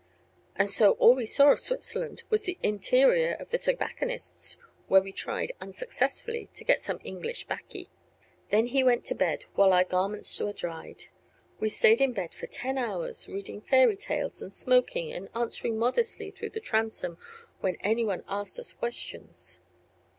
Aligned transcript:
And 0.55 0.67
so 0.67 0.93
all 0.93 1.13
we 1.13 1.27
saw 1.27 1.51
of 1.51 1.59
Switzerland 1.59 2.23
was 2.31 2.41
the 2.41 2.57
interior 2.63 3.33
of 3.35 3.51
the 3.51 3.59
tobacconist's 3.59 4.57
where 4.87 4.99
we 4.99 5.11
tried, 5.11 5.51
unsuccessfully, 5.61 6.49
to 6.55 6.63
get 6.63 6.81
some 6.81 6.99
English 7.03 7.45
baccy. 7.45 7.87
Then 8.49 8.65
he 8.65 8.83
went 8.83 9.05
to 9.05 9.13
bed 9.13 9.45
while 9.53 9.71
our 9.71 9.83
garments 9.83 10.39
were 10.39 10.53
dried. 10.53 11.03
We 11.59 11.69
stayed 11.69 12.01
in 12.01 12.13
bed 12.13 12.33
for 12.33 12.47
ten 12.47 12.79
hours, 12.79 13.27
reading, 13.27 13.61
fairy 13.61 13.95
tales 13.95 14.41
and 14.41 14.51
smoking 14.51 15.11
and 15.13 15.29
answering 15.35 15.77
modestly 15.77 16.31
through 16.31 16.49
the 16.49 16.59
transom 16.59 17.19
when 17.59 17.75
any 17.81 18.03
one 18.03 18.23
asked 18.27 18.57
us 18.57 18.73
questions. 18.73 19.61